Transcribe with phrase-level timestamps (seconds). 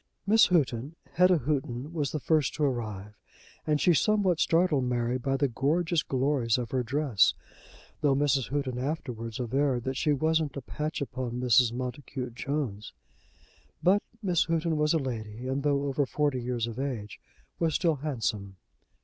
[0.25, 3.13] Miss Houghton Hetta Houghton was the first to arrive,
[3.67, 7.35] and she somewhat startled Mary by the gorgeous glories of her dress,
[8.01, 8.49] though Mrs.
[8.49, 11.71] Houghton afterwards averred that she wasn't "a patch upon Mrs.
[11.71, 12.93] Montacute Jones."
[13.83, 17.19] But Miss Houghton was a lady, and though over forty years of age,
[17.59, 18.57] was still handsome.